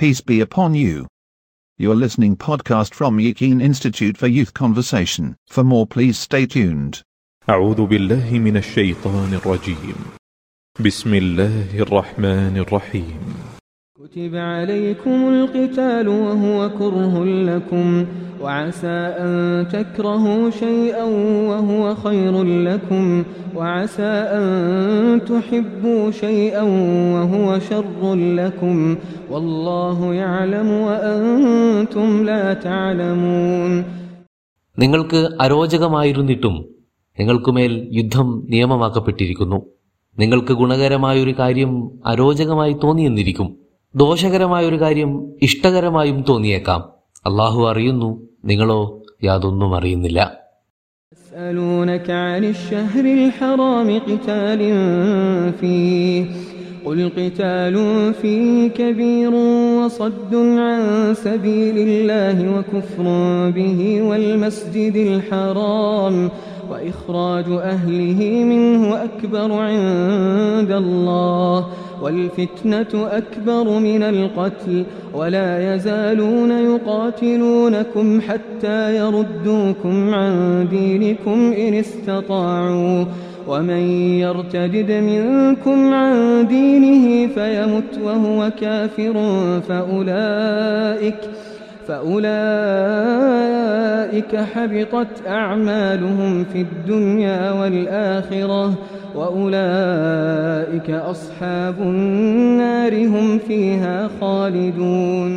Peace 0.00 0.21
be 0.21 0.39
upon 0.41 0.73
you. 0.73 1.05
You're 1.77 1.95
listening 1.95 2.35
podcast 2.35 2.93
from 2.93 3.19
Yakin 3.19 3.61
Institute 3.61 4.17
for 4.17 4.27
Youth 4.27 4.53
Conversation. 4.53 5.35
For 5.47 5.63
more 5.63 5.85
please 5.85 6.17
stay 6.17 6.45
tuned. 6.47 7.01
أعوذ 7.49 7.85
بالله 7.85 8.31
من 8.39 8.57
الشيطان 8.57 9.33
الرجيم 9.33 9.95
بسم 10.79 11.13
الله 11.13 11.79
الرحمن 11.79 12.57
الرحيم 12.57 13.19
كتب 14.00 14.34
عليكم 14.36 15.28
القتال 15.28 16.08
وهو 16.08 16.70
كره 16.70 17.14
لكم 17.24 18.06
وعسى 18.40 18.98
أن 19.18 19.30
تكرهوا 19.68 20.50
شيئا 20.52 21.04
وهو 21.50 21.94
خير 21.96 22.34
لكم 22.42 23.24
وعسى 23.54 24.12
أن 24.32 24.44
تحبوا 25.22 26.10
شيئا 26.12 26.62
وهو 27.14 27.58
شر 27.60 28.02
لكم 28.14 28.76
والله 29.30 29.98
يعلم 30.14 30.68
وأنتم 30.86 32.08
لا 32.24 32.42
تعلمون 32.62 33.72
നിങ്ങൾക്ക് 34.78 35.20
അരോചകമായിരുന്നിട്ടും 35.42 36.54
നിങ്ങൾക്കുമേൽ 37.18 37.72
യുദ്ധം 37.94 38.28
നിയമമാക്കപ്പെട്ടിരിക്കുന്നു 38.50 39.58
നിങ്ങൾക്ക് 40.16 40.52
ഗുണകരമായൊരു 40.54 41.32
കാര്യം 41.38 41.70
അരോചകമായി 42.06 42.74
തോന്നിയെന്നിരിക്കും 42.82 43.48
ദോഷകരമായൊരു 43.94 44.80
കാര്യം 44.80 45.10
ഇഷ്ടകരമായും 45.40 46.18
തോന്നിയേക്കാം 46.28 46.80
അള്ളാഹു 47.26 47.60
അറിയുന്നു 47.70 48.10
നിങ്ങളോ 48.44 48.80
യാതൊന്നും 49.22 49.70
അറിയുന്നില്ല 49.78 50.20
يسألونك 51.12 52.08
عن 52.26 52.42
الشهر 52.46 53.04
الحرام 53.18 53.88
قتال 54.00 54.60
فيه 55.60 56.20
قل 56.86 56.98
قتال 57.10 57.76
فيه 58.14 58.48
كبير 58.70 59.32
وصد 59.78 60.32
عن 60.60 60.80
سبيل 61.16 61.76
الله 61.88 62.36
وكفر 62.54 63.06
به 63.50 63.80
والمسجد 64.02 64.96
الحرام 65.08 66.16
وإخراج 66.71 67.45
أهله 67.49 68.43
منه 68.43 69.03
أكبر 69.03 69.51
عند 69.51 70.71
الله 70.71 71.67
والفتنة 72.01 73.07
أكبر 73.07 73.79
من 73.79 74.03
القتل 74.03 74.85
ولا 75.13 75.75
يزالون 75.75 76.51
يقاتلونكم 76.51 78.21
حتى 78.21 78.97
يردوكم 78.97 80.13
عن 80.13 80.67
دينكم 80.69 81.53
إن 81.53 81.73
استطاعوا 81.73 83.05
ومن 83.47 83.89
يرتدد 84.19 84.91
منكم 84.91 85.93
عن 85.93 86.47
دينه 86.47 87.27
فيمت 87.27 87.99
وهو 88.03 88.51
كافر 88.61 89.13
فأولئك 89.67 91.19
فأولئك 92.96 94.32
حبطت 94.46 95.12
أعمالهم 95.34 96.44
في 96.44 96.60
الدنيا 96.60 97.40
والآخرة 97.52 98.64
وأولئك 99.16 100.88
أصحاب 101.06 101.76
النار 101.90 102.92
هم 103.06 103.26
فيها 103.40 103.94
خالدون 104.16 105.32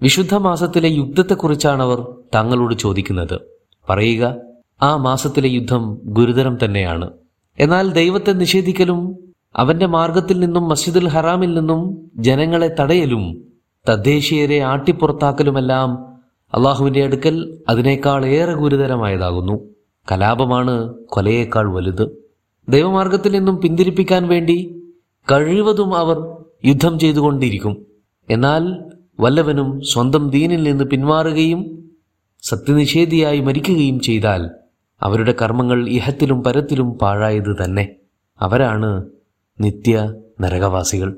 വിശുദ്ധ 0.00 0.34
മാസത്തിലെ 0.46 0.88
യുദ്ധത്തെക്കുറിച്ചാണ് 0.92 1.82
അവർ 1.84 1.98
തങ്ങളോട് 2.34 2.74
ചോദിക്കുന്നത് 2.82 3.36
പറയുക 3.88 4.24
ആ 4.80 4.90
മാസത്തിലെ 5.04 5.48
യുദ്ധം 5.52 5.82
ഗുരുതരം 6.16 6.54
തന്നെയാണ് 6.62 7.06
എന്നാൽ 7.58 7.86
ദൈവത്തെ 7.98 8.32
നിഷേധിക്കലും 8.42 8.98
അവന്റെ 9.54 9.86
മാർഗത്തിൽ 9.94 10.36
നിന്നും 10.42 10.64
മസ്ജിദുൽ 10.70 11.08
ഹറാമിൽ 11.14 11.50
നിന്നും 11.58 11.80
ജനങ്ങളെ 12.26 12.68
തടയലും 12.80 13.24
തദ്ദേശീയരെ 13.89 14.59
ആട്ടിപ്പുറത്താക്കലുമെല്ലാം 14.59 15.89
അള്ളാഹുവിന്റെ 16.53 17.03
അടുക്കൽ 17.03 17.63
അതിനേക്കാൾ 17.69 18.25
ഏറെ 18.25 18.53
ഗുരുതരമായതാകുന്നു. 18.53 19.59
കലാപമാണ് 20.11 20.93
കൊലയേക്കാൾ 20.93 21.73
വലുത്. 21.73 22.09
ദൈവമാർഗത്തിൽ 22.69 23.31
നിന്നും 23.31 23.61
പിന്തിരിപ്പിക്കാൻ 23.61 24.27
വേണ്ടി 24.27 24.83
കഴിവതും 25.31 25.95
അവർ 25.95 26.35
യുദ്ധം 26.65 26.99
ചെയ്തുകൊണ്ടിരിക്കും. 26.99 27.85
എന്നാൽ 28.29 28.63
വല്ലവനും 29.19 29.81
സ്വന്തം 29.81 30.29
ദീനിൽ 30.29 30.63
നിന്ന് 30.63 30.83
പിന്മാറുകയും 30.83 31.89
സത്യനിഷേധിയായി 32.41 33.39
മരിക്കുകയും 33.39 33.99
ചെയ്താൽ 33.99 34.49
അവരുടെ 35.01 35.35
കർമ്മങ്ങൾ 35.41 35.89
ഇഹത്തിലും 35.89 36.43
പരത്തിലും 36.43 36.91
പാഴായത് 36.91 37.55
തന്നെ. 37.63 37.95
അവരാണ് 38.41 39.05
നിത്യ 39.59 40.13
നരകവാസികൾ 40.41 41.17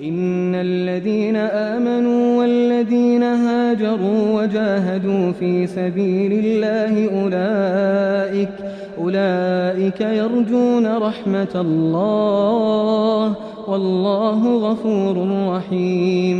إن 0.00 0.54
الذين 0.60 1.36
آمنوا 1.72 2.38
والذين 2.38 3.22
هاجروا 3.22 4.22
وجاهدوا 4.36 5.32
في 5.32 5.66
سبيل 5.68 6.32
الله 6.34 6.92
أولئك 7.14 8.54
أولئك 8.98 10.00
يرجون 10.00 10.86
رحمة 10.98 11.54
الله 11.56 13.24
والله 13.68 14.40
غفور 14.66 15.16
رحيم 15.56 16.38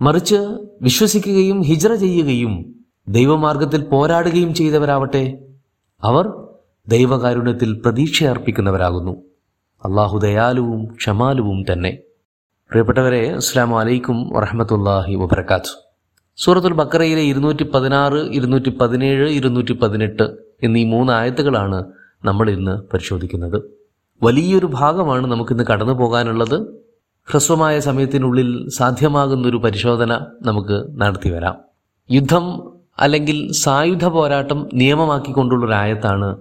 മറിച്ച് 0.00 0.38
വിശ്വസിക്കുകയും 0.82 1.58
ഹിജ്റ 1.62 1.86
ചെയ്യുകയും 1.94 2.52
ദൈവമാർഗത്തിൽ 3.06 3.80
പോരാടുകയും 3.84 4.50
ചെയ്തവരാവട്ടെ 4.54 5.22
അവർ 6.02 6.26
ദൈവകാരുണ്യത്തിൽ 6.86 7.70
പ്രതീക്ഷയർപ്പിക്കുന്നവരാകുന്നു 7.84 9.14
അള്ളാഹു 9.82 10.16
ദയാലുവും 10.18 10.82
ക്ഷമാലുവും 10.94 11.58
തന്നെ 11.72 11.92
പ്രിയപ്പെട്ടവരെ 12.73 13.19
അസ്സാം 13.39 13.71
വലൈക്കും 13.77 14.19
വറഹമത്തല്ലാഹി 14.35 15.15
വബർക്കാത്തു 15.15 15.73
സൂറത്തുൽ 16.37 16.73
ബക്കറയിലെ 16.79 17.23
ഇരുന്നൂറ്റി 17.31 17.65
പതിനാറ് 17.73 18.19
ഇരുന്നൂറ്റി 18.37 18.71
പതിനേഴ് 18.79 19.27
ഇരുന്നൂറ്റി 19.39 19.73
പതിനെട്ട് 19.73 20.25
എന്നീ 20.65 20.81
മൂന്ന് 20.93 21.13
ആയത്തുകളാണ് 21.13 21.79
നമ്മൾ 22.25 22.49
ഇന്ന് 22.49 22.73
പരിശോധിക്കുന്നത്. 22.91 23.57
വലിയൊരു 24.21 24.67
ഭാഗമാണ് 24.79 25.27
നമുക്കിന്ന് 25.31 25.63
കടന്നു 25.63 25.93
പോകാനുള്ളത്. 25.93 26.57
ഹ്രസ്വമായ 27.27 27.75
സമയത്തിനുള്ളിൽ 27.79 28.49
സാധ്യമാകുന്ന 28.79 29.47
ഒരു 29.47 29.59
പരിശോധന 29.65 30.11
നമുക്ക് 30.41 30.79
നടത്തി 31.01 31.31
വരാം. 31.35 31.57
യുദ്ധം 32.09 32.47
അല്ലെങ്കിൽ 32.99 33.39
സായുധ 33.63 34.05
പോരാട്ടം 34.05 34.61
നിയമമാക്കിക്കൊണ്ടുള്ളൊരായത്താണ് 34.73 36.31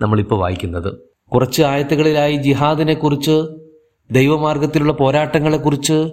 നമ്മളിപ്പോൾ 0.00 0.40
വായിക്കുന്നത്. 0.44 0.90
കുറച്ച് 1.32 1.62
ആയത്തുകളിലായി 1.62 2.36
ജിഹാദിനെ 2.48 2.94
കുറിച്ച് 2.94 3.38
ദൈവമാർഗത്തിലുള്ള 4.10 4.92
പോരാട്ടങ്ങളെക്കുറിച്ച് 4.92 6.10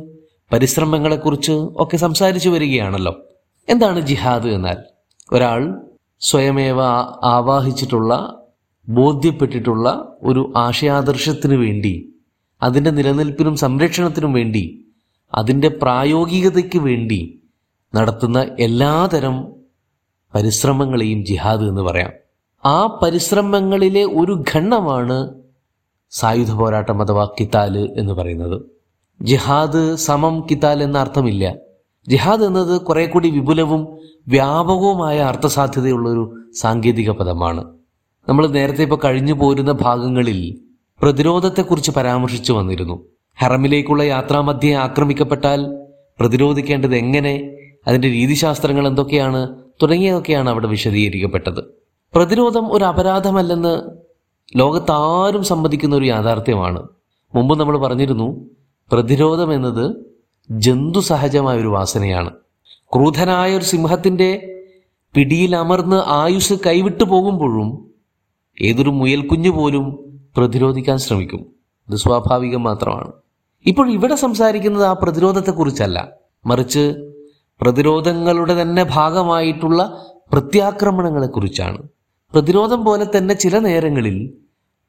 പരിശ്രമങ്ങളെക്കുറിച്ച് 0.52 1.52
ഒക്കെ 1.52 1.98
സംസാരിച്ചു 1.98 2.50
വരികയാണല്ലോ. 2.50 3.16
എന്താണ് 3.70 4.00
ജിഹാദ് 4.00 4.48
എന്നാൽ? 4.48 4.78
ഒരാൾ 5.34 5.82
സ്വയമേവ 6.20 6.82
ആവാഹിച്ചിട്ടുള്ള 7.24 8.42
ബോധ്യപ്പെട്ടിട്ടുള്ള 8.90 10.18
ഒരു 10.22 10.54
ആശയാദർശത്തിന് 10.58 11.56
വേണ്ടി 11.56 12.16
അതിന്റെ 12.64 12.90
നിലനിൽപ്പിനും 12.90 13.56
സംരക്ഷണത്തിനും 13.56 14.34
വേണ്ടി 14.34 14.86
അതിന്റെ 15.36 15.68
പ്രായോഗികതയ്ക്ക് 15.68 16.80
വേണ്ടി 16.80 17.42
നടത്തുന്ന 17.96 18.48
എല്ലാതരം 18.60 19.48
പരിശ്രമങ്ങളെയും 20.36 21.26
ജിഹാദ് 21.26 21.64
എന്ന് 21.64 21.82
പറയാം. 21.82 22.12
ആ 22.66 23.00
പരിശ്രമങ്ങളിലെ 23.04 24.04
ഒരു 24.04 24.44
ഖണ്ഡമാണ് 24.54 25.45
സായുധ 26.16 26.52
പോരാട്ടം 26.52 27.02
അഥവാ 27.02 27.30
കിത്താൽ 27.40 27.94
എന്ന് 27.98 28.14
പറയുന്നത്. 28.14 28.62
ജിഹാദ് 29.22 29.96
സമം 29.96 30.48
കിത്താൽ 30.52 30.84
എന്ന 30.84 30.98
അർത്ഥമില്ല. 30.98 31.56
ജിഹാദ് 32.10 32.44
എന്നത് 32.44 32.82
കുറെ 32.82 33.06
കൂടി 33.06 33.30
വിപുലവും 33.30 33.88
വ്യാപകവുമായ 34.28 35.20
അർത്ഥസാധ്യതയുള്ളൊരു 35.20 36.24
സാങ്കേതിക 36.56 37.12
പദമാണ്. 37.12 37.64
നമ്മൾ 38.30 38.48
നേരത്തെ 38.48 38.82
ഇപ്പോൾ 38.82 39.00
കഴിഞ്ഞു 39.04 39.34
പോരുന്ന 39.34 39.72
ഭാഗങ്ങളിൽ 39.72 40.60
പ്രതിരോധത്തെക്കുറിച്ച് 41.02 41.92
പരാമർശിച്ചു 41.92 42.54
വന്നിരുന്നു. 42.54 43.06
ഹറമിലേക്കുള്ള 43.42 44.04
യാത്രാമധ്യേ 44.04 44.74
ആക്രമിക്കപ്പെട്ടാൽ 44.74 45.88
പ്രതിരോധിക്കേണ്ടത് 46.20 46.96
എങ്ങനെ 46.96 47.56
അതിന്റെ 47.88 48.08
രീതിശാസ്ത്രങ്ങൾ 48.08 48.88
എന്തൊക്കെയാണ് 48.88 49.56
തുടങ്ങിയതൊക്കെയാണ് 49.84 50.50
അവിടെ 50.50 50.68
വിശദീകരിക്കപ്പെട്ടത്. 50.68 51.64
പ്രതിരോധം 52.16 52.74
ഒരു 52.74 52.84
അപരാധമല്ലെന്ന് 52.84 54.05
ലോകത്താരും 54.56 55.44
സമ്മതിക്കുന്ന 55.44 55.96
ഒരു 55.96 56.06
യാഥാർത്ഥ്യമാണ്. 56.06 56.84
മുമ്പ് 57.36 57.60
നമ്മൾ 57.60 57.78
പറഞ്ഞിരുന്നു 57.78 58.50
പ്രതിരോധം 58.92 59.54
എന്നത് 59.54 59.96
ജന്തു 60.52 61.00
സഹജമായ 61.00 61.60
ഒരു 61.60 61.68
വാസനയാണ്. 61.68 62.30
ക്രൂധനായ 62.94 63.58
ഒരു 63.58 63.64
സിംഹത്തിന്റെ 63.64 64.62
പിടിയിൽ 65.14 65.56
അമർന്ന് 65.56 66.02
ആയുസ് 66.06 66.54
കൈവിട്ടു 66.66 67.04
പോകുമ്പോഴും 67.04 67.92
ഏതൊരു 68.62 68.90
മുയൽക്കുഞ്ഞു 68.90 69.50
പോലും 69.50 70.16
പ്രതിരോധിക്കാൻ 70.38 70.98
ശ്രമിക്കും. 70.98 71.46
ഇത് 71.90 71.96
സ്വാഭാവികം 71.96 72.64
മാത്രമാണ്. 72.64 73.12
ഇപ്പോൾ 73.66 73.92
ഇവിടെ 73.92 74.16
സംസാരിക്കുന്നത് 74.16 74.86
ആ 74.86 74.94
പ്രതിരോധത്തെക്കുറിച്ചല്ല. 74.94 76.08
മറിച്ച് 76.46 77.12
പ്രതിരോധങ്ങളുടെ 77.62 78.62
തന്നെ 78.62 78.86
ഭാഗമായിട്ടുള്ള 78.92 80.06
പ്രത്യാക്രമണങ്ങളെക്കുറിച്ചാണ്. 80.32 81.78
പ്രതിരോധം 82.34 82.86
പോലെ 82.86 83.06
തന്നെ 83.18 83.36
ചില 83.36 83.60
നേരങ്ങളിൽ 83.60 84.34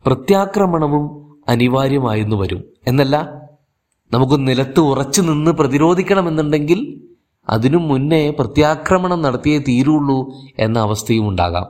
പ്രത്യാക്രമണവും 0.06 1.36
അനിവാര്യമായെന്നു 1.48 2.36
വരും. 2.36 2.64
എന്നല്ല 2.86 3.42
നമുക്ക് 4.12 4.48
നിലത്ത് 4.48 4.80
ഉറച്ചു 4.80 5.22
നിന്ന് 5.22 5.50
പ്രതിരോധിക്കണമെന്നുണ്ടെങ്കിൽ 5.50 7.02
അതിനു 7.48 7.76
മുന്നേ 7.76 8.30
പ്രത്യാക്രമണം 8.30 9.22
നടത്തിയേ 9.22 9.58
തീരുള്ളൂ 9.58 10.32
എന്ന 10.58 10.78
അവസ്ഥയും 10.78 11.28
ഉണ്ടാകാം. 11.28 11.66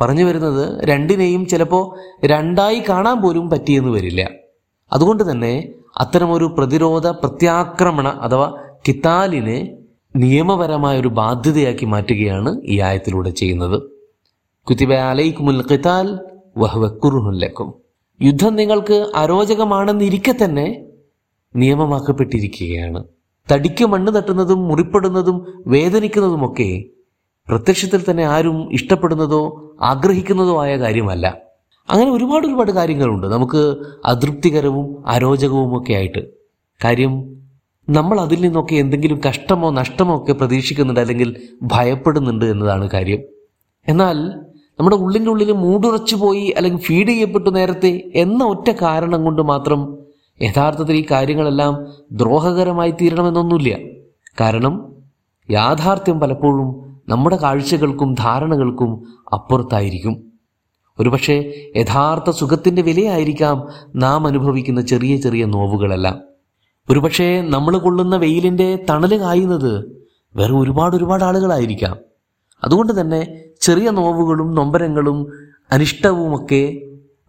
പറഞ്ഞു 0.00 0.24
വരുന്നത് 0.24 0.84
രണ്ടിനെയും 0.84 1.46
ചിലപ്പോൾ 1.46 1.96
രണ്ടായി 2.26 2.82
കാണാൻ 2.88 3.22
പോലും 3.22 3.50
പറ്റിയെന്ന് 3.50 3.90
വരില്ല. 3.90 4.30
അതുകൊണ്ട് 4.92 5.30
തന്നെ 5.30 5.68
അത്തരമൊരു 5.96 6.44
പ്രതിരോധ 6.44 7.06
പ്രത്യാക്രമണ 7.06 8.08
അഥവാ 8.08 8.56
കിത്താലിനെ 8.88 9.76
നിയമപരമായ 10.16 11.00
ഒരു 11.00 11.08
ബാധ്യതയാക്കി 11.08 11.84
മാറ്റുകയാണ് 11.84 12.60
ഈ 12.64 12.80
ആയത്തിലൂടെ 12.80 13.30
ചെയ്യുന്നത്. 13.30 13.97
കുത്തിബ 14.66 14.92
യുദ്ധം 18.22 18.56
നിങ്ങൾക്ക് 18.56 19.10
അരോചകമാണെന്നിരിക്കെ 19.16 20.34
തന്നെ 20.44 20.84
നിയമമാക്കപ്പെട്ടിരിക്കുകയാണ്. 21.56 23.04
തടിക്ക് 23.52 23.84
മണ്ണ് 23.84 24.12
തട്ടുന്നതും 24.16 24.68
മുറിപ്പെടുന്നതും 24.68 25.62
വേദനിക്കുന്നതുമൊക്കെ 25.66 26.84
പ്രത്യക്ഷത്തിൽ 27.48 28.04
തന്നെ 28.10 28.24
ആരും 28.24 28.72
ഇഷ്ടപ്പെടുന്നതോ 28.72 29.40
ആഗ്രഹിക്കുന്നതോ 29.82 30.62
ആയ 30.62 30.78
കാര്യമല്ല. 30.78 31.26
അങ്ങനെ 31.90 32.10
ഒരുപാട് 32.10 32.46
ഒരുപാട് 32.46 32.72
കാര്യങ്ങളുണ്ട്. 32.72 33.26
നമുക്ക് 33.26 33.76
അതൃപ്തികരവും 34.04 35.08
അരോചകവും 35.08 35.82
ഒക്കെ 35.82 35.92
ആയിട്ട്. 35.92 36.22
കാര്യം 36.84 37.14
നമ്മൾ 37.88 38.20
അതിൽ 38.20 38.40
നിന്നൊക്കെ 38.40 38.74
എന്തെങ്കിലും 38.74 39.20
കഷ്ടമോ 39.28 39.70
നഷ്ടമോ 39.70 40.16
ഒക്കെ 40.16 40.32
പ്രതീക്ഷിക്കുന്നുണ്ട് 40.32 41.00
അല്ലെങ്കിൽ 41.00 41.30
ഭയപ്പെടുന്നുണ്ട് 41.62 42.44
എന്നതാണ് 42.44 42.90
കാര്യം. 42.90 43.22
എന്നാൽ 43.88 44.16
നമ്മുടെ 44.78 44.96
ഉള്ളിന്റെ 44.96 45.30
ഉള്ളിൽ 45.30 45.52
മൂടുറച്ചു 45.52 46.16
പോയി 46.16 46.54
അല്ലെങ്കിൽ 46.56 46.80
ഫീഡ് 46.80 47.08
ചെയ്യപ്പെട്ടു 47.08 47.50
നേരത്തെ 47.50 48.12
എന്ന 48.14 48.44
ഒറ്റ 48.44 48.70
കാരണം 48.82 49.24
കൊണ്ട് 49.24 49.42
മാത്രം 49.42 49.98
യഥാർത്ഥത്തിൽ 50.42 50.96
ഈ 50.96 51.04
കാര്യങ്ങളെല്ലാം 51.10 51.86
ദ്രോഹകരമായി 52.12 52.90
തീരണമെന്നൊന്നുമില്ല. 52.90 53.76
കാരണം 54.40 54.92
യാഥാർത്ഥ്യം 55.50 56.20
പലപ്പോഴും 56.20 56.98
നമ്മുടെ 57.08 57.36
കാഴ്ചകൾക്കും 57.36 58.14
ധാരണകൾക്കും 58.14 59.06
അപ്പുറത്തായിരിക്കും. 59.32 60.32
ഒരുപക്ഷെ 60.98 61.54
യഥാർത്ഥ 61.76 62.30
സുഖത്തിന്റെ 62.30 62.82
വിലയായിരിക്കാം 62.82 63.68
നാം 63.96 64.26
അനുഭവിക്കുന്ന 64.26 64.80
ചെറിയ 64.80 65.16
ചെറിയ 65.16 65.44
നോവുകളെല്ലാം. 65.44 66.20
ഒരുപക്ഷെ 66.90 67.40
നമ്മൾ 67.40 67.78
കൊള്ളുന്ന 67.78 68.16
വെയിലിന്റെ 68.16 68.84
തണൽ 68.90 69.20
കായുന്നത് 69.20 70.02
വേറെ 70.36 70.52
ഒരുപാട് 70.52 70.96
ഒരുപാട് 70.96 71.24
ആളുകളായിരിക്കാം. 71.24 72.07
അതുകൊണ്ട് 72.64 73.00
തന്നെ 73.00 73.44
ചെറിയ 73.60 73.90
നോവുകളും 73.90 74.54
നൊമ്പരങ്ങളും 74.54 75.32
അനിഷ്ടവുമൊക്കെ 75.72 76.80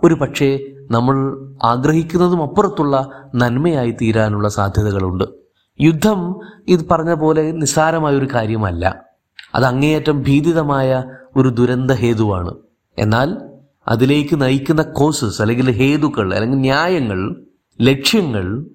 ഒരു 0.03 0.13
പക്ഷേ 0.13 0.59
നമ്മൾ 0.91 1.45
ആഗ്രഹിക്കുന്നതും 1.63 2.43
അപ്പുറത്തുള്ള 2.43 3.09
നന്മയായി 3.35 3.91
തീരാനുള്ള 3.91 4.47
സാധ്യതകളുണ്ട്. 4.47 5.23
യുദ്ധം 5.81 6.35
ഇത് 6.67 6.89
പറഞ്ഞ 6.89 7.13
പോലെ 7.13 7.51
നിസ്സാരമായ 7.51 8.15
ഒരു 8.15 8.27
കാര്യമല്ല. 8.33 9.03
അത് 9.55 9.65
അങ്ങേയറ്റം 9.65 10.23
ഭീതിതമായ 10.23 11.03
ഒരു 11.35 11.49
ദുരന്ത 11.49 11.91
ഹേതുവാണ്. 11.91 12.53
എന്നാൽ 12.97 13.37
അതിലേക്ക് 13.87 14.41
നയിക്കുന്ന 14.41 14.81
കോസസ് 14.81 15.41
അല്ലെങ്കിൽ 15.41 15.71
ഹേതുക്കൾ 15.71 16.33
അല്ലെങ്കിൽ 16.33 16.57
ന്യായങ്ങൾ 16.57 17.45
ലക്ഷ്യങ്ങൾ 17.81 18.65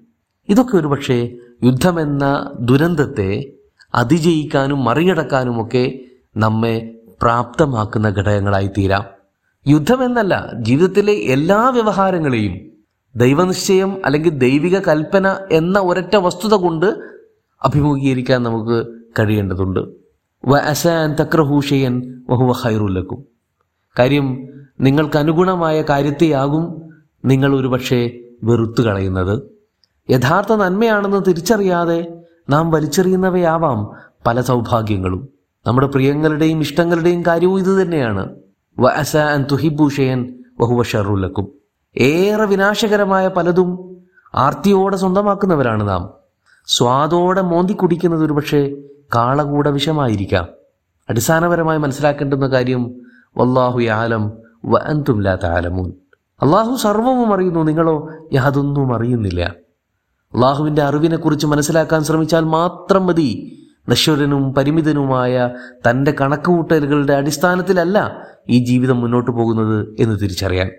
ഇതൊക്കെ 0.49 0.77
ഒരു 0.77 0.87
പക്ഷേ 0.87 1.33
യുദ്ധമെന്ന 1.63 2.51
ദുരന്തത്തെ 2.59 3.53
അതിജയിക്കാനും 3.95 4.83
മറികടക്കാനുമൊക്കെ 4.83 5.99
നമ്മെ 6.35 6.95
പ്രാപ്തമാക്കുന്ന 7.21 8.09
ഘടകങ്ങളായി 8.09 8.67
തീരാം 8.67 9.03
യുദ്ധമെന്നല്ല 9.67 10.51
ജീവിതത്തിലെ 10.61 11.13
എല്ലാ 11.13 11.69
വ്യവഹാരങ്ങളെയും 11.69 12.59
ദൈവനിശ്ചയം 13.15 14.05
അല്ലെങ്കിൽ 14.05 14.29
ദൈവിക 14.29 14.79
കൽപ്പന 14.79 15.35
എന്ന 15.51 15.79
ഒരൊറ്റ 15.79 16.15
വസ്തുത 16.15 16.53
കൊണ്ട് 16.53 16.85
അഭിമുഖീകരിക്കാൻ 17.63 18.43
നമുക്ക് 18.43 18.87
കഴിയേണ്ടതുണ്ട്. 19.19 19.79
വ 20.45 20.59
തക്രഹൂഷയൻ 21.21 22.23
വഹുവ 22.29 22.51
ഹൈറുല്ലക്കും 22.51 23.25
കാര്യം 23.99 24.47
നിങ്ങൾക്ക് 24.79 25.17
അനുഗുണമായ 25.17 25.81
കാര്യത്തെയാകും 25.81 26.81
നിങ്ങൾ 27.25 27.55
ഒരുപക്ഷെ 27.55 28.19
വെറുത്തു 28.43 28.81
കളയുന്നത്. 28.81 29.43
യഥാർത്ഥ 30.09 30.53
നന്മയാണെന്ന് 30.53 31.21
തിരിച്ചറിയാതെ 31.27 32.23
നാം 32.49 32.71
വലിച്ചെറിയുന്നവയാവാം 32.71 33.91
പല 34.25 34.41
സൗഭാഗ്യങ്ങളും. 34.41 35.34
നമ്മുടെ 35.67 35.87
പ്രിയങ്ങളുടെയും 35.87 36.59
ഇഷ്ടങ്ങളുടെയും 36.59 37.25
കാര്യവും 37.25 37.59
ഇത് 37.59 37.81
തന്നെയാണ്. 37.81 38.29
വ 38.79 38.89
തുഹിബൂഷയൻ 39.51 40.43
വഹുവ 40.59 40.83
ഏറെ 41.97 42.45
വിനാശകരമായ 42.45 43.27
പലതും 43.27 43.97
ആർത്തിയോടെ 44.35 44.97
സ്വന്തമാക്കുന്നവരാണ് 44.97 45.89
നാം. 45.89 46.09
സ്വാദോടെ 46.65 47.41
മോന്തി 47.41 47.73
കുടിക്കുന്നത് 47.73 48.25
ഒരുപക്ഷെ 48.25 48.77
കാളകൂട 49.15 49.67
വിഷമായിരിക്കാം. 49.67 50.47
അടിസ്ഥാനപരമായി 51.09 51.77
മനസ്സിലാക്കേണ്ടുന്ന 51.77 52.47
കാര്യം 52.47 52.95
വല്ലാഹു 53.37 53.79
യാലം 53.79 54.31
വ 54.65 54.77
ആലമൂൻ 55.45 55.93
അള്ളാഹു 56.41 56.75
സർവവും 56.75 57.33
അറിയുന്നു 57.33 57.63
നിങ്ങളോ 57.63 58.09
യാതൊന്നും 58.33 58.95
അറിയുന്നില്ല. 58.95 59.55
അള്ളാഹുവിന്റെ 60.33 60.81
അറിവിനെക്കുറിച്ച് 60.81 61.47
മനസ്സിലാക്കാൻ 61.47 62.03
ശ്രമിച്ചാൽ 62.03 62.43
മാത്രം 62.43 63.05
മതി. 63.05 63.61
നശ്വരനും 63.89 64.53
പരിമിതനുമായ 64.53 65.49
തന്റെ 65.89 66.11
കണക്കുകൂട്ടലുകളുടെ 66.21 67.13
അടിസ്ഥാനത്തിലല്ല 67.13 68.23
ഈ 68.49 68.65
ജീവിതം 68.65 69.01
മുന്നോട്ട് 69.01 69.31
പോകുന്നത് 69.31 69.95
എന്ന് 69.99 70.19
തിരിച്ചറിയാൻ. 70.19 70.69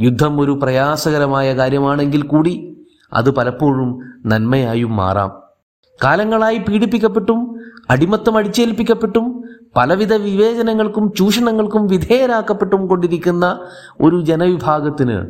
യുദ്ധം 0.00 0.40
ഒരു 0.40 0.58
പ്രയാസകരമായ 0.62 1.56
കാര്യമാണെങ്കിൽ 1.56 2.22
കൂടി 2.22 2.76
അത് 3.12 3.30
പലപ്പോഴും 3.30 3.98
നന്മയായും 4.26 4.96
മാറാം. 4.96 5.32
കാലങ്ങളായി 6.04 6.58
പീഡിപ്പിക്കപ്പെട്ടും 6.58 7.60
അടിമത്തം 7.90 8.36
അടിച്ചേൽപ്പിക്കപ്പെട്ടും 8.36 9.44
പലവിധ 9.76 10.14
വിവേചനങ്ങൾക്കും 10.14 11.12
ചൂഷണങ്ങൾക്കും 11.12 11.86
വിധേയരാക്കപ്പെട്ടും 11.86 12.86
കൊണ്ടിരിക്കുന്ന 12.86 13.58
ഒരു 14.00 14.22
ജനവിഭാഗത്തിന് 14.22 15.26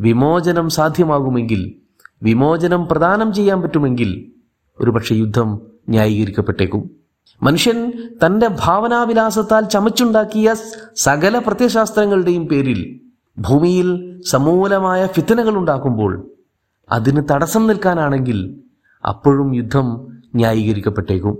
വിമോചനം 0.00 0.68
സാധ്യമാകുമെങ്കിൽ 0.68 1.74
വിമോചനം 2.22 2.88
പ്രദാനം 2.88 3.32
ചെയ്യാൻ 3.32 3.62
പറ്റുമെങ്കിൽ 3.62 4.32
ഒരുപക്ഷെ 4.80 5.14
യുദ്ധം 5.14 5.69
ന്യായീകരിക്കപ്പെട്ടേക്കും. 5.88 6.90
മനുഷ്യൻ 7.42 7.92
തന്റെ 8.26 8.48
ഭാവനാവിലാസത്താൽ 8.60 9.64
ചമച്ചുണ്ടാക്കിയ 9.64 10.54
സകല 10.96 11.38
പ്രത്യശാസ്ത്രങ്ങളുടെയും 11.38 12.46
പേരിൽ 12.46 13.00
ഭൂമിയിൽ 13.40 14.20
സമൂലമായ 14.26 15.06
ഫിത്തനകൾ 15.06 15.56
ഉണ്ടാക്കുമ്പോൾ 15.56 16.30
അതിന് 16.90 17.22
തടസ്സം 17.30 17.66
നിൽക്കാനാണെങ്കിൽ 17.66 18.60
അപ്പോഴും 19.08 19.54
യുദ്ധം 19.54 20.18
ന്യായീകരിക്കപ്പെട്ടേക്കും. 20.34 21.38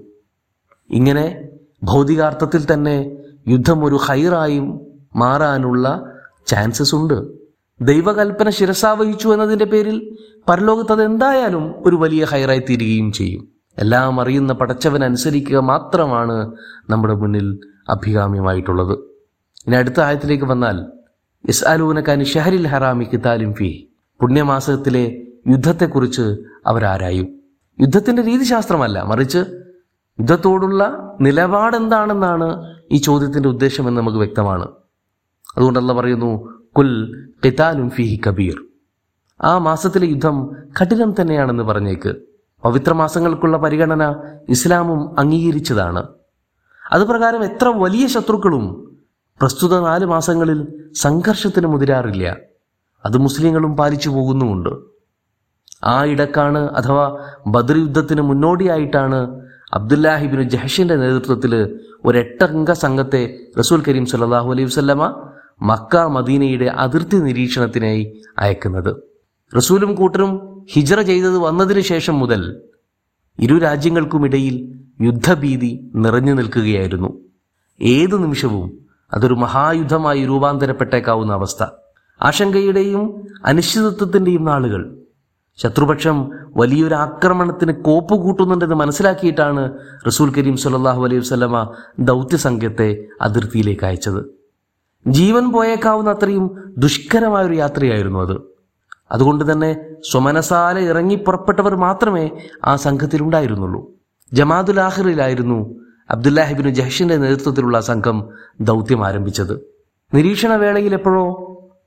ഇങ്ങനെ 0.91 1.49
ഭൗതികാർത്ഥത്തിൽ 1.83 2.73
തന്നെ 2.73 3.17
യുദ്ധം 3.49 3.85
ഒരു 3.85 3.95
ഹൈറായും 3.95 4.81
മാറാനുള്ള 5.17 6.13
ചാൻസസ് 6.47 6.95
ഉണ്ട്. 6.95 7.33
ദൈവകൽപ്പന 7.81 8.51
ശിരസാവഹിച്ചു 8.51 9.29
എന്നതിന്റെ 9.29 9.65
പേരിൽ 9.65 10.19
പരലോകത്ത് 10.49 10.93
അത് 10.93 11.05
എന്തായാലും 11.05 11.75
ഒരു 11.87 11.97
വലിയ 11.97 12.25
ഹൈറായി 12.25 12.59
തീരുകയും 12.59 13.13
ചെയ്യും. 13.13 13.49
എല്ലാം 13.81 14.21
അറിയുന്ന 14.21 14.53
പടച്ചവൻ 14.53 15.05
അനുസരിക്കുക 15.05 15.59
മാത്രമാണ് 15.59 16.53
നമ്മുടെ 16.91 17.15
മുന്നിൽ 17.15 17.61
അഭികാമ്യമായിട്ടുള്ളത്. 17.89 18.99
ഇനി 19.67 19.77
അടുത്ത 19.77 20.01
ആയത്തിലേക്ക് 20.01 20.45
വന്നാൽ 20.45 20.87
ഇസ് 21.49 21.65
അലൂനക്കാനി 21.65 22.25
ഷഹരിൽ 22.25 22.67
ഹറാമി 22.67 23.05
കിതാലിം 23.05 23.55
ഫി 23.55 23.89
പുണ്യമാസത്തിലെ 24.21 25.23
യുദ്ധത്തെക്കുറിച്ച് 25.49 26.37
അവരാരായും 26.67 27.29
യുദ്ധത്തിന്റെ 27.81 28.23
രീതിശാസ്ത്രമല്ല 28.23 29.03
മറിച്ച് 29.03 29.39
യുദ്ധത്തോടുള്ള 30.19 31.13
നിലപാടെന്താണെന്നാണ് 31.21 32.75
ഈ 32.93 32.97
ചോദ്യത്തിന്റെ 32.97 33.49
ഉദ്ദേശമെന്ന് 33.49 34.01
നമുക്ക് 34.01 34.19
വ്യക്തമാണ്. 34.19 34.69
അതുകൊണ്ടല്ല 35.57 35.93
പറയുന്നു 35.93 36.49
കുൽ 36.79 36.91
കിതാലും 37.45 37.91
ഫിഹി 37.91 38.21
കബീർ. 38.27 38.57
ആ 39.43 39.59
മാസത്തിലെ 39.59 40.07
യുദ്ധം 40.07 40.51
കഠിനം 40.81 41.15
തന്നെയാണെന്ന് 41.21 41.63
പറഞ്ഞേക്ക്. 41.63 42.30
പവിത്ര 42.65 42.93
മാസങ്ങൾക്കുള്ള 42.93 43.57
പരിഗണന 43.57 44.05
ഇസ്ലാമും 44.49 45.21
അംഗീകരിച്ചതാണ്. 45.21 46.03
അതുപ്രകാരം 46.93 47.45
എത്ര 47.45 47.69
വലിയ 47.69 48.07
ശത്രുക്കളും 48.07 48.65
പ്രസ്തുത 49.41 49.81
നാല് 49.81 50.05
മാസങ്ങളിൽ 50.05 50.67
സംഘർഷത്തിന് 50.95 51.67
മുതിരാറില്ല. 51.67 52.37
അത് 53.07 53.19
മുസ്ലിങ്ങളും 53.19 53.77
പാലിച്ചു 53.77 54.11
പോകുന്നുമുണ്ട്. 54.11 54.73
ആ 55.85 56.05
ഇടക്കാണ് 56.05 56.59
അഥവാ 56.59 57.05
ബദർ 57.47 57.77
യുദ്ധത്തിന് 57.77 58.23
മുന്നോടിയായിട്ടാണ് 58.23 59.41
അബ്ദുല്ലാഹിബിന് 59.73 60.43
ജഹഷിന്റെ 60.43 60.97
നേതൃത്വത്തിൽ 60.97 61.53
ഒരു 62.05 62.19
എട്ടംഗ 62.19 62.73
സംഘത്തെ 62.73 63.23
റസൂൽ 63.59 63.83
കരീം 63.89 64.07
സല്ലാഹു 64.07 64.51
അലൈഹി 64.51 64.69
വസ്ലമ 64.69 65.31
മക്ക 65.63 65.97
മദീനയുടെ 65.97 66.67
അതിർത്തി 66.67 67.17
നിരീക്ഷണത്തിനായി 67.17 68.23
അയക്കുന്നത്. 68.39 68.97
റസൂലും 69.57 69.95
കൂട്ടരും 69.95 70.33
ഹിജറ 70.73 71.01
ചെയ്തത് 71.01 71.39
വന്നതിന് 71.39 71.81
ശേഷം 71.81 72.19
മുതൽ 72.19 72.63
ഇരു 73.39 73.59
രാജ്യങ്ങൾക്കുമിടയിൽ 73.59 74.81
യുദ്ധഭീതി 75.01 75.91
നിറഞ്ഞു 75.95 76.33
നിൽക്കുകയായിരുന്നു. 76.33 77.19
ഏതു 77.83 78.17
നിമിഷവും 78.17 78.79
അതൊരു 79.15 79.35
മഹായുദ്ധമായി 79.35 80.27
രൂപാന്തരപ്പെട്ടേക്കാവുന്ന 80.27 81.33
അവസ്ഥ. 81.33 81.65
ആശങ്കയുടെയും 82.23 83.25
അനിശ്ചിതത്വത്തിന്റെയും 83.45 84.45
നാളുകൾ. 84.45 84.97
ശത്രുപക്ഷം 85.57 86.31
വലിയൊരു 86.57 86.95
ആക്രമണത്തിന് 86.95 87.73
കോപ്പ് 87.73 88.15
കൂട്ടുന്നുണ്ടെന്ന് 88.15 88.75
മനസ്സിലാക്കിയിട്ടാണ് 88.75 89.73
റസൂൽ 90.07 90.35
കരീം 90.35 90.57
സുല്ലാഹു 90.57 91.05
അലൈഹി 91.05 91.21
വസ്ലമ 91.21 91.75
ദൗത്യസംഘത്തെ 91.99 93.07
അതിർത്തിയിലേക്ക് 93.23 93.87
അയച്ചത്. 93.87 94.25
ജീവൻ 95.07 95.53
പോയേക്കാവുന്ന 95.53 96.11
അത്രയും 96.11 96.75
ദുഷ്കരമായൊരു 96.79 97.55
യാത്രയായിരുന്നു 97.55 98.19
അത്. 98.19 98.60
അതുകൊണ്ട് 99.13 99.53
തന്നെ 99.53 99.77
സ്വമനസാല 100.11 100.79
ഇറങ്ങി 100.79 101.15
പുറപ്പെട്ടവർ 101.15 101.77
മാത്രമേ 101.77 102.31
ആ 102.65 102.77
സംഘത്തിലുണ്ടായിരുന്നുള്ളൂ. 102.77 103.93
ജമാദുൽ 104.33 104.81
ആഹിറിലായിരുന്നു 104.81 105.81
അബ്ദുല്ലാഹിബിന് 106.11 106.69
ജഹഷിന്റെ 106.69 107.17
നേതൃത്വത്തിലുള്ള 107.17 107.81
സംഘം 107.81 108.29
ദൗത്യം 108.61 109.07
ആരംഭിച്ചത്. 109.07 109.61
നിരീക്ഷണ 110.15 110.55
വേളയിൽ 110.55 110.95
എപ്പോഴോ 110.95 111.25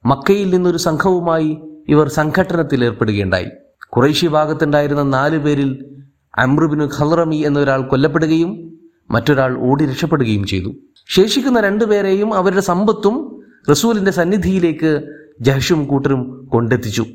മക്കയിൽ 0.05 0.49
നിന്നൊരു 0.49 0.77
സംഘവുമായി 0.77 1.57
ഇവർ 1.89 2.07
സംഘട്ടനത്തിൽ 2.07 2.85
ഏർപ്പെടുകയുണ്ടായി. 2.85 3.45
കുറേശ്യ 3.89 4.27
ഭാഗത്തുണ്ടായിരുന്ന 4.27 5.03
നാലു 5.03 5.37
പേരിൽ 5.37 5.95
അമ്രുബിന് 6.37 6.89
ഖലറമി 6.99 7.35
എന്നൊരാൾ 7.35 7.81
കൊല്ലപ്പെടുകയും 7.81 8.79
മറ്റൊരാൾ 9.11 9.57
ഓടി 9.57 9.85
രക്ഷപ്പെടുകയും 9.85 10.43
ചെയ്തു. 10.43 10.73
ശേഷിക്കുന്ന 11.07 11.59
രണ്ടുപേരെയും 11.59 12.33
അവരുടെ 12.33 12.61
സമ്പത്തും 12.61 13.41
റസൂലിന്റെ 13.69 14.11
സന്നിധിയിലേക്ക് 14.11 15.07
ജഹഷും 15.41 15.87
കൂട്ടരും 15.87 16.49
കൊണ്ടെത്തിച്ചു. 16.53 17.05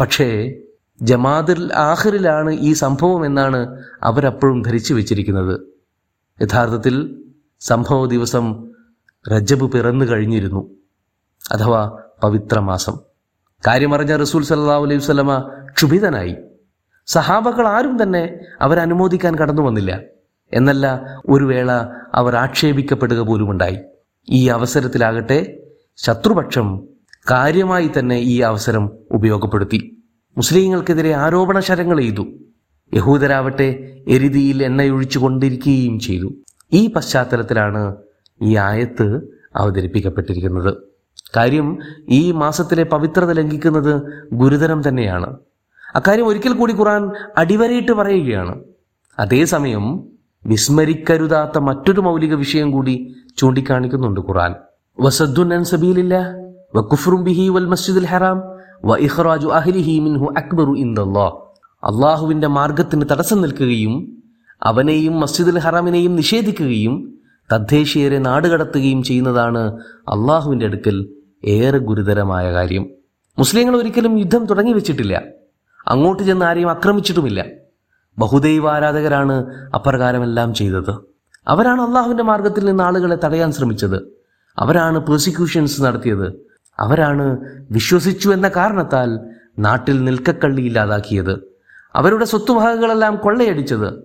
പക്ഷേ 0.00 0.54
ജമാദിൽ 1.02 1.74
ആഹിറിലാണ് 1.74 2.50
ഈ 2.50 2.72
സംഭവം 2.72 3.26
എന്നാണ് 3.26 3.80
അവരപ്പോഴും 4.02 4.62
ധരിച്ചു 4.62 4.94
വെച്ചിരിക്കുന്നത്. 4.94 5.60
യഥാർത്ഥത്തിൽ 6.42 7.24
സംഭവ 7.60 8.06
ദിവസം 8.06 8.70
റജബ് 9.32 9.72
പിറന്നു 9.72 10.04
കഴിഞ്ഞിരുന്നു. 10.04 10.74
അഥവാ 11.52 11.98
പവിത്രമാസം. 12.22 12.98
കാര്യമറിഞ്ഞ 13.66 14.16
റസൂൽ 14.16 14.42
സല്ലാ 14.42 14.76
അലൈഹി 14.76 14.96
വസ്ലമ 14.96 15.50
ക്ഷുഭിതനായി. 15.76 16.36
സഹാബകൾ 17.06 17.68
ആരും 17.68 18.02
തന്നെ 18.02 18.38
അവരനുമോദിക്കാൻ 18.60 19.36
കടന്നു 19.38 19.62
വന്നില്ല. 19.62 20.00
എന്നല്ല 20.52 21.16
ഒരു 21.28 21.44
വേള 21.44 21.72
അവർ 22.14 22.36
ആക്ഷേപിക്കപ്പെടുക 22.36 23.18
പോലുമുണ്ടായി. 23.18 23.78
ഈ 24.28 24.48
അവസരത്തിലാകട്ടെ 24.48 25.62
ശത്രുപക്ഷം 25.96 26.91
കാര്യമായി 27.30 27.90
തന്നെ 27.98 28.18
ഈ 28.18 28.40
അവസരം 28.40 28.90
ഉപയോഗപ്പെടുത്തി. 29.10 30.02
മുസ്ലിങ്ങൾക്കെതിരെ 30.36 31.12
ആരോപണ 31.14 31.60
ശരങ്ങൾ 31.60 32.00
എയ്തു. 32.00 32.26
യഹൂദരാവട്ടെ 32.94 33.96
എരുതിയിൽ 34.08 34.62
എണ്ണയൊഴിച്ചു 34.62 35.18
കൊണ്ടിരിക്കുകയും 35.18 35.98
ചെയ്തു. 35.98 36.32
ഈ 36.72 36.92
പശ്ചാത്തലത്തിലാണ് 36.92 37.96
ഈ 38.42 38.56
ആയത്ത് 38.56 39.20
അവതരിപ്പിക്കപ്പെട്ടിരിക്കുന്നത്. 39.56 40.74
കാര്യം 41.36 41.78
ഈ 42.08 42.32
മാസത്തിലെ 42.32 42.82
പവിത്രത 42.82 43.32
ലംഘിക്കുന്നത് 43.32 44.02
ഗുരുതരം 44.32 44.88
തന്നെയാണ്. 44.88 45.36
അക്കാര്യം 45.94 46.26
ഒരിക്കൽ 46.26 46.52
കൂടി 46.52 46.74
ഖുറാൻ 46.74 47.10
അടിവരയിട്ട് 47.36 47.92
പറയുകയാണ്. 47.92 48.64
അതേസമയം 49.18 50.04
വിസ്മരിക്കരുതാത്ത 50.46 51.58
മറ്റൊരു 51.58 52.00
മൗലിക 52.00 52.34
വിഷയം 52.34 52.70
കൂടി 52.70 53.14
ചൂണ്ടിക്കാണിക്കുന്നുണ്ട് 53.36 54.20
ഖുറാൻ 54.20 54.54
വസദ്ദുൻ 55.00 55.64
സബീലില്ല 55.64 56.42
വകുഫ്റും 56.74 57.24
ബിഹി 57.24 57.48
വൽ 57.48 57.66
മസ്ജിദുൽ 57.66 58.06
ഹറാം 58.06 58.42
വ 58.84 58.96
ഇഹ്റാജു 58.96 59.48
അഹ്ലിഹി 59.48 59.98
മിൻഹു 59.98 60.34
അക്ബറു 60.38 60.72
ഇൻദല്ലാഹ് 60.72 61.34
അള്ളാഹുവിന്റെ 61.84 62.46
മാർഗത്തിന് 62.46 63.02
തടസ്സം 63.10 63.42
നിൽക്കുകയും 63.42 64.22
അവനെയും 64.62 65.20
മസ്ജിദുൽ 65.20 65.58
ഹറാമിനെയും 65.58 66.16
നിഷേധിക്കുകയും 66.16 67.18
തദ്ദേശീയരെ 67.52 68.18
നാടുകടത്തുകയും 68.18 69.02
ചെയ്യുന്നതാണ് 69.02 69.72
അള്ളാഹുവിന്റെ 70.08 70.66
അടുക്കൽ 70.66 71.08
ഏറെ 71.44 71.78
ഗുരുതരമായ 71.78 72.52
കാര്യം. 72.52 72.90
മുസ്ലിങ്ങൾ 73.38 73.76
ഒരിക്കലും 73.76 74.18
യുദ്ധം 74.18 74.46
തുടങ്ങി 74.46 74.72
വെച്ചിട്ടില്ല. 74.72 75.22
അങ്ങോട്ട് 75.88 76.22
ചെന്ന് 76.22 76.44
ആരെയും 76.44 76.70
ആക്രമിച്ചിട്ടുമില്ല. 76.70 77.44
ബഹുദൈവ 78.18 78.70
ആരാധകരാണ് 78.70 79.46
അപ്രകാരമെല്ലാം 79.74 80.54
ചെയ്തത്. 80.54 80.94
അവരാണ് 81.48 81.82
അള്ളാഹുവിന്റെ 81.82 82.22
മാർഗത്തിൽ 82.22 82.64
നിന്ന് 82.64 82.84
ആളുകളെ 82.84 83.18
തടയാൻ 83.24 83.52
ശ്രമിച്ചത്. 83.52 84.02
അവരാണ് 84.58 84.98
പ്രോസിക്യൂഷൻസ് 84.98 85.82
നടത്തിയത്. 85.82 86.51
അവരാണ് 86.82 87.38
വിശ്വസിച്ചു 87.70 88.30
എന്ന 88.30 88.48
കാരണത്താൽ 88.48 89.20
നാട്ടിൽ 89.58 90.04
നിൽക്കക്കള്ളി 90.04 90.62
ഇല്ലാതാക്കിയത്. 90.62 91.38
അവരുടെ 91.94 92.24
സ്വത്തുവകകളെല്ലാം 92.24 93.16
കൊള്ളയടിച്ചത്. 93.16 94.02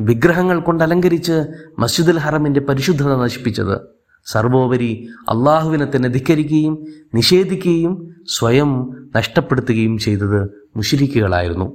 വിഗ്രഹങ്ങൾ 0.00 0.60
കൊണ്ട് 0.60 0.84
അലങ്കരിച്ച് 0.84 1.46
മസ്ജിദുൽ 1.78 2.18
ഹറമിന്റെ 2.18 2.60
പരിശുദ്ധത 2.60 3.22
നശിപ്പിച്ചത്. 3.22 3.78
സർവോപരി 4.26 5.08
അള്ളാഹുവിനെ 5.28 5.86
തന്നെ 5.96 6.08
ധിക്കരിക്കുകയും 6.08 6.86
നിഷേധിക്കുകയും 7.14 8.14
സ്വയം 8.28 8.70
നഷ്ടപ്പെടുത്തുകയും 9.16 9.98
ചെയ്തത് 9.98 10.68
മുഷിരിക്കുകളായിരുന്നു. 10.76 11.72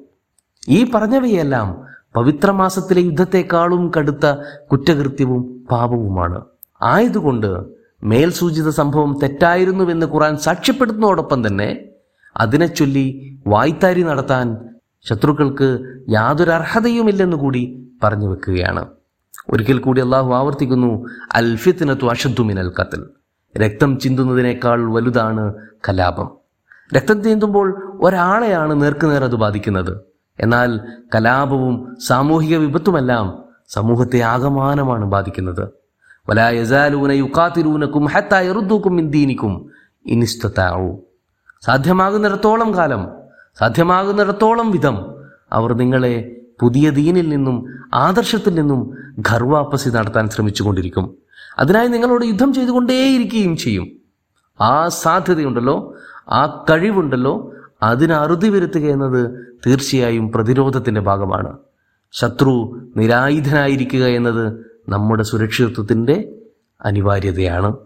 ഈ 0.69 0.91
പറഞ്ഞവയെല്ലാം 0.91 1.81
പവിത്രമാസത്തിലെ 2.15 3.01
യുദ്ധത്തെക്കാളും 3.01 3.91
കടുത്ത 3.97 4.35
കുറ്റകൃത്യവും 4.71 5.65
പാപവുമാണ്. 5.71 6.41
ആയതുകൊണ്ട് 6.81 7.80
മേൽസൂചിത 8.03 8.69
സംഭവം 8.69 9.19
തെറ്റായിരുന്നുവെന്ന് 9.23 10.05
ഖുറാൻ 10.05 10.37
സാക്ഷ്യപ്പെടുത്തുന്നതോടൊപ്പം 10.37 11.47
തന്നെ 11.47 11.79
അതിനെ 12.37 12.65
ചൊല്ലി 12.65 13.37
വായ്ത്താരി 13.47 14.03
നടത്താൻ 14.03 14.57
ശത്രുക്കൾക്ക് 15.09 15.79
യാതൊരു 16.09 16.51
അർഹതയുമില്ലെന്ന് 16.51 17.37
കൂടി 17.37 17.89
പറഞ്ഞു 18.03 18.27
വെക്കുകയാണ്. 18.27 18.85
ഒരിക്കൽ 19.49 19.77
കൂടി 19.77 20.01
അള്ളാഹു 20.01 20.33
ആവർത്തിക്കുന്നു 20.33 21.05
അൽഫിത്തിനത്തു 21.33 22.07
അഷദ്ദുമിനൽ 22.07 22.71
കത്തൽ 22.81 23.05
രക്തം 23.57 23.99
ചിന്തുന്നതിനേക്കാൾ 23.99 24.93
വലുതാണ് 24.93 25.53
കലാപം. 25.89 26.31
രക്തം 26.95 27.23
ചിന്തുമ്പോൾ 27.23 27.97
ഒരാളെയാണ് 28.01 28.81
നേർക്കുനേർ 28.81 29.23
അത് 29.23 29.35
ബാധിക്കുന്നത്. 29.35 30.01
എന്നാൽ 30.39 30.79
കലാപവും 31.15 31.97
സാമൂഹിക 32.07 32.57
വിപത്തുമെല്ലാം 32.57 33.43
സമൂഹത്തെ 33.69 34.19
ആകമാനമാണ് 34.19 35.05
ബാധിക്കുന്നത്. 35.05 35.80
വലായസാലൂന 36.29 37.11
യുക്കാത്തിലൂനക്കും 37.11 38.05
ഹത്തായറുദ്ദൂക്കും 38.05 38.99
ഇന്ദീനിക്കും 38.99 39.69
ഇനിസ്തത്താവൂ 40.05 40.97
സാധ്യമാകുന്നിടത്തോളം 41.61 42.77
കാലം 42.77 43.09
സാധ്യമാകുന്നിടത്തോളം 43.59 44.71
വിധം 44.71 45.15
അവർ 45.51 45.73
നിങ്ങളെ 45.73 46.41
പുതിയ 46.61 46.89
ദീനിൽ 46.89 47.29
നിന്നും 47.29 47.65
ആദർശത്തിൽ 47.93 48.53
നിന്നും 48.53 48.97
ഖർവാപ്പസി 49.29 49.89
നടത്താൻ 49.89 50.29
ശ്രമിച്ചുകൊണ്ടിരിക്കും. 50.29 51.17
അതിനായി 51.59 51.87
നിങ്ങളോട് 51.87 52.25
യുദ്ധം 52.25 52.53
ചെയ്തുകൊണ്ടേയിരിക്കുകയും 52.53 53.57
ചെയ്യും. 53.57 53.87
ആ 54.61 54.87
സാധ്യതയുണ്ടല്ലോ 54.87 55.95
ആ 56.29 56.65
കഴിവുണ്ടല്ലോ 56.69 57.53
അതിന് 57.83 58.13
അറുതി 58.13 58.49
വരുത്തുക 58.49 58.81
എന്നത് 58.81 59.47
തീർച്ചയായും 59.65 60.31
പ്രതിരോധത്തിന്റെ 60.31 61.01
ഭാഗമാണ്. 61.01 61.57
ശത്രു 62.11 62.81
നിരായുധനായിരിക്കുക 62.97 64.05
എന്നത് 64.05 64.70
നമ്മുടെ 64.89 65.23
സുരക്ഷിതത്വത്തിന്റെ 65.23 66.31
അനിവാര്യതയാണ്. 66.81 67.77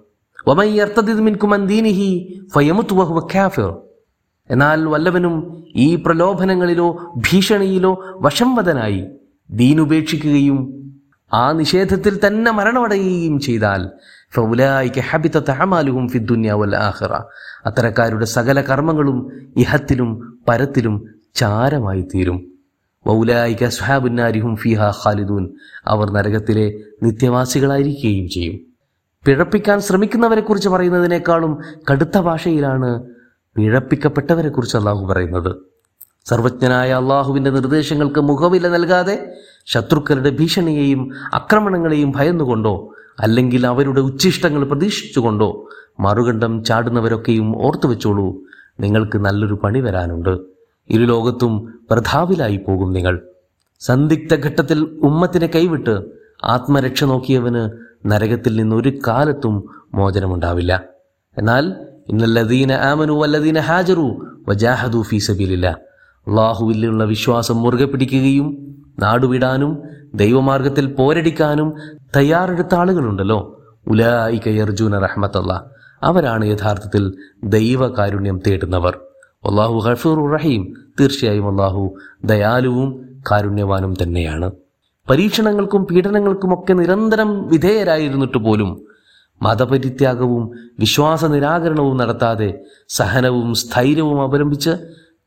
എന്നാൽ 4.49 4.85
വല്ലവനും 4.85 5.65
ഈ 5.75 5.95
പ്രലോഭനങ്ങളിലോ 5.95 7.13
ഭീഷണിയിലോ 7.17 8.17
വശംവദനായി 8.21 9.07
ദീനുപേക്ഷിക്കുകയും 9.51 10.85
ആ 11.33 11.51
നിഷേധത്തിൽ 11.51 12.27
തന്നെ 12.27 12.51
മരണമടയുകയും 12.51 13.39
ചെയ്താൽ 13.39 13.89
അത്തരക്കാരുടെ 17.65 18.25
സകല 18.25 18.61
കർമ്മങ്ങളും 18.61 19.31
ഇഹത്തിലും 19.57 20.39
പരത്തിലും 20.47 21.05
ചാരമായി 21.35 22.01
തീരും 22.01 22.54
വൗലായിക 23.07 23.67
സുഹാബുന്നാരിഹും 23.67 24.55
ഫിഹ 24.55 24.81
ഖാലിദൂൻ. 25.05 25.49
അവർ 25.87 26.11
നരകത്തിലെ 26.11 26.79
നിത്യവാസികളായിരിക്കുകയും 27.03 28.29
ചെയ്യും. 28.29 28.59
പിഴപ്പിക്കാൻ 29.25 29.81
ശ്രമിക്കുന്നവരെ 29.81 30.41
കുറിച്ച് 30.41 30.69
പറയുന്നതിനേക്കാളും 30.69 31.57
കടുത്ത 31.91 32.17
ഭാഷയിലാണ് 32.17 33.03
പിഴപ്പിക്കപ്പെട്ടവരെ 33.55 34.49
കുറിച്ച് 34.49 34.77
അള്ളാഹു 34.77 35.05
പറയുന്നത്. 35.05 35.55
സർവജ്ഞനായ 36.25 36.93
അള്ളാഹുവിന്റെ 36.93 37.51
നിർദ്ദേശങ്ങൾക്ക് 37.51 38.19
മുഖവില 38.19 38.67
നൽകാതെ 38.67 39.33
ശത്രുക്കളുടെ 39.65 40.29
ഭീഷണിയെയും 40.29 41.11
ആക്രമണങ്ങളെയും 41.33 42.13
ഭയന്നുകൊണ്ടോ 42.15 42.93
അല്ലെങ്കിൽ 43.19 43.67
അവരുടെ 43.67 44.01
ഉച്ഛിഷ്ടങ്ങൾ 44.01 44.63
പ്രതീക്ഷിച്ചുകൊണ്ടോ 44.63 45.69
മറുകണ്ഠം 45.99 46.63
ചാടുന്നവരൊക്കെയും 46.63 47.65
ഓർത്തു 47.65 47.87
വെച്ചോളൂ 47.87 48.35
നിങ്ങൾക്ക് 48.79 49.17
നല്ലൊരു 49.17 49.53
പണി 49.53 49.79
വരാനുണ്ട്. 49.79 50.54
ഇരുലോകത്തും 50.89 51.79
പ്രധാവിലായി 51.91 52.57
പോകും 52.57 52.93
നിങ്ങൾ. 52.93 53.21
സന്ദിഗ്ധ 53.79 54.35
ഘട്ടത്തിൽ 54.35 54.99
ഉമ്മത്തിനെ 55.03 55.47
കൈവിട്ട് 55.47 56.01
ആത്മരക്ഷ 56.43 57.03
നോക്കിയവന് 57.03 57.69
നരകത്തിൽ 58.05 58.55
നിന്ന് 58.55 58.75
ഒരു 58.75 58.99
കാലത്തും 59.07 59.85
മോചനമുണ്ടാവില്ല. 59.93 60.83
എന്നാൽ 61.37 61.75
ഇന്നല്ലദീന 62.09 62.71
ആമനു 62.71 63.11
വല്ലദീന 63.11 63.59
ഹാജറു 63.59 64.25
വജാഹദു 64.47 65.01
ഫീ 65.01 65.17
സബീലില്ല. 65.17 65.79
അള്ളാഹുവിലുള്ള 66.27 67.03
വിശ്വാസം 67.03 67.61
മുറുകെ 67.61 67.85
പിടിക്കുകയും 67.85 68.75
നാടുവിടാനും 68.99 69.83
ദൈവമാർഗത്തിൽ 70.13 70.93
പോരടിക്കാനും 70.93 71.73
തയ്യാറെടുത്ത 72.15 72.75
ആളുകളുണ്ടല്ലോ. 72.75 73.63
ഉലായി 73.87 74.41
യർജുന 74.47 74.99
റഹ്മത്തല്ല. 74.99 75.65
അവരാണ് 76.03 76.45
യഥാർത്ഥത്തിൽ 76.45 77.13
ദൈവകാരുണ്യം 77.43 78.41
തേടുന്നവർ. 78.47 78.99
അള്ളാഹു 79.47 79.73
ഹഫൂർ 79.73 80.33
റഹീം. 80.33 80.73
തീർച്ചയായും 80.99 81.47
അള്ളാഹു 81.47 81.95
ദയാലുവും 82.25 82.89
കാരുണ്യവാനും 83.31 83.93
തന്നെയാണ്. 84.03 84.51
പരീക്ഷണങ്ങൾക്കും 85.09 85.85
പീഡനങ്ങൾക്കുമൊക്കെ 85.85 86.73
നിരന്തരം 86.73 87.47
വിധേയരായിരുന്നിട്ട് 87.47 88.37
പോലും 88.37 88.81
മതപരിത്യാഗവും 89.43 90.51
വിശ്വാസ 90.79 91.25
നിരാകരണവും 91.25 91.97
നടത്താതെ 91.97 92.59
സഹനവും 92.89 93.53
സ്ഥൈര്യവും 93.53 94.21
അവലംബിച്ച് 94.21 94.69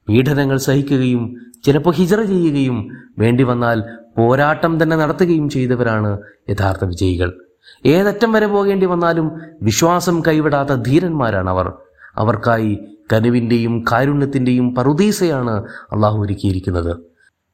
പീഡനങ്ങൾ 0.08 0.56
സഹിക്കുകയും 0.56 1.36
ചിലപ്പോൾ 1.64 1.94
ഹിജറ 1.94 2.22
ചെയ്യുകയും 2.22 2.88
വേണ്ടി 3.18 3.42
വന്നാൽ 3.42 3.82
പോരാട്ടം 4.16 4.82
തന്നെ 4.82 4.96
നടത്തുകയും 4.96 5.48
ചെയ്തവരാണ് 5.48 6.18
യഥാർത്ഥ 6.50 6.84
വിജയികൾ. 6.84 7.32
ഏതറ്റം 7.86 8.32
വരെ 8.32 8.46
പോകേണ്ടി 8.46 8.86
വന്നാലും 8.86 9.32
വിശ്വാസം 9.62 10.20
കൈവിടാത്ത 10.20 10.68
ധീരന്മാരാണ് 10.74 11.50
അവർ 11.50 11.72
അവർക്കായി 12.16 12.78
കനുവിന്റെയും 13.12 13.84
കാരുണ്യത്തിന്റെയും 13.92 14.74
പറുദീസയാണ് 14.74 15.64
അള്ളാഹു 15.92 16.18
ഒരുക്കിയിരിക്കുന്നത്. 16.18 16.96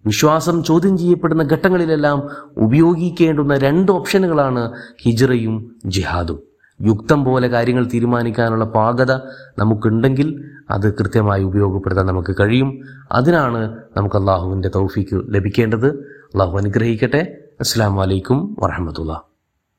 വിശ്വാസം 0.06 0.64
ചോദ്യം 0.64 0.98
ചെയ്യപ്പെടുന്ന 0.98 1.42
ഘട്ടങ്ങളിലെല്ലാം 1.42 2.28
ഉപയോഗിക്കേണ്ടുന്ന 2.56 3.58
രണ്ട് 3.58 3.92
ഓപ്ഷനുകളാണ് 3.92 4.72
ഹിജ്റയും 5.02 5.76
ജിഹാദും. 5.86 6.38
യുക്തം 6.82 7.24
പോലെ 7.24 7.48
കാര്യങ്ങൾ 7.48 7.84
തീരുമാനിക്കാനുള്ള 7.94 8.64
പാകത 8.64 9.12
നമുക്കുണ്ടെങ്കിൽ 9.58 10.44
അത് 10.70 10.94
കൃത്യമായി 10.94 11.42
ഉപയോഗപ്പെടുത്താൻ 11.42 12.06
നമുക്ക് 12.06 12.36
കഴിയും. 12.40 12.80
അതിനാണ് 13.12 13.76
നമുക്ക് 13.96 14.16
അള്ളാഹുവിന്റെ 14.16 14.70
തൗഫീക്ക് 14.74 15.22
ലഭിക്കേണ്ടത്. 15.28 15.86
അള്ളാഹു 16.34 16.58
അനുഗ്രഹിക്കട്ടെ. 16.58 17.36
അസ്സാം 17.60 17.96
വലൈക്കും 17.96 18.56
വറഹമത്തുള്ള 18.58 19.22